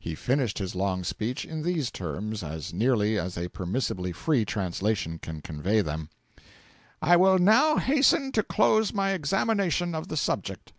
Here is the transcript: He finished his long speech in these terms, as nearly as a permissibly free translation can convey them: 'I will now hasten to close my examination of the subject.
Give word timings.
He 0.00 0.14
finished 0.14 0.56
his 0.60 0.74
long 0.74 1.04
speech 1.04 1.44
in 1.44 1.62
these 1.62 1.90
terms, 1.90 2.42
as 2.42 2.72
nearly 2.72 3.18
as 3.18 3.36
a 3.36 3.50
permissibly 3.50 4.12
free 4.14 4.46
translation 4.46 5.18
can 5.18 5.42
convey 5.42 5.82
them: 5.82 6.08
'I 7.02 7.16
will 7.18 7.38
now 7.38 7.76
hasten 7.76 8.32
to 8.32 8.42
close 8.42 8.94
my 8.94 9.10
examination 9.10 9.94
of 9.94 10.08
the 10.08 10.16
subject. 10.16 10.72